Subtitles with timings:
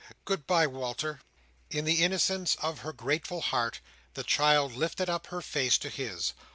[0.25, 1.21] Good bye, Walter!"
[1.69, 3.81] In the innocence of her grateful heart,
[4.15, 6.33] the child lifted up her face to his.